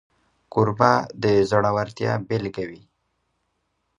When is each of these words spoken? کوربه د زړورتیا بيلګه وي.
کوربه 0.53 0.93
د 1.23 1.25
زړورتیا 1.49 2.13
بيلګه 2.27 2.63
وي. 2.69 2.81